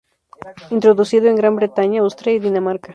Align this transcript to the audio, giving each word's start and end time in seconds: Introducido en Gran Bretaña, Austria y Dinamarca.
Introducido 0.71 1.27
en 1.29 1.35
Gran 1.35 1.55
Bretaña, 1.55 2.01
Austria 2.01 2.33
y 2.33 2.39
Dinamarca. 2.39 2.89